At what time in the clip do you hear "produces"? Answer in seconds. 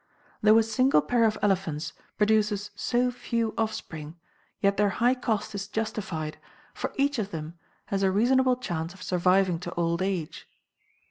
2.17-2.71